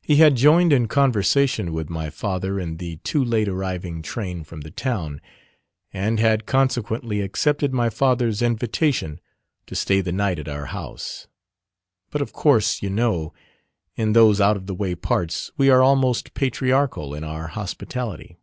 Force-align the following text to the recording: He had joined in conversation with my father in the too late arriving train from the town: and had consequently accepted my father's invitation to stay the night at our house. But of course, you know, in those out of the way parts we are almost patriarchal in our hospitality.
He 0.00 0.14
had 0.18 0.36
joined 0.36 0.72
in 0.72 0.86
conversation 0.86 1.72
with 1.72 1.90
my 1.90 2.10
father 2.10 2.60
in 2.60 2.76
the 2.76 2.98
too 2.98 3.24
late 3.24 3.48
arriving 3.48 4.02
train 4.02 4.44
from 4.44 4.60
the 4.60 4.70
town: 4.70 5.20
and 5.92 6.20
had 6.20 6.46
consequently 6.46 7.20
accepted 7.22 7.72
my 7.74 7.90
father's 7.90 8.40
invitation 8.40 9.18
to 9.66 9.74
stay 9.74 10.00
the 10.00 10.12
night 10.12 10.38
at 10.38 10.46
our 10.46 10.66
house. 10.66 11.26
But 12.12 12.22
of 12.22 12.32
course, 12.32 12.82
you 12.82 12.90
know, 12.90 13.34
in 13.96 14.12
those 14.12 14.40
out 14.40 14.56
of 14.56 14.68
the 14.68 14.76
way 14.76 14.94
parts 14.94 15.50
we 15.56 15.70
are 15.70 15.82
almost 15.82 16.34
patriarchal 16.34 17.12
in 17.12 17.24
our 17.24 17.48
hospitality. 17.48 18.38